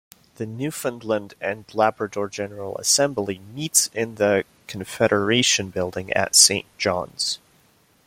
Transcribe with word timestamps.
The 0.37 0.47
Newfoundland 0.47 1.35
and 1.39 1.65
Labrador 1.75 2.27
General 2.27 2.75
Assembly 2.79 3.37
meets 3.37 3.91
in 3.93 4.15
the 4.15 4.45
Confederation 4.65 5.69
Building 5.69 6.11
at 6.13 6.35
Saint 6.35 6.65
John's. 6.79 7.37